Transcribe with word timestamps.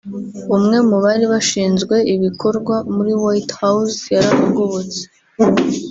umwe 0.55 0.77
mu 0.89 0.97
bari 1.03 1.25
bashinzwe 1.33 1.95
ibikorwa 2.13 2.75
muri 2.95 3.11
White 3.23 3.53
House 3.61 3.97
yarahagobotse 4.15 5.01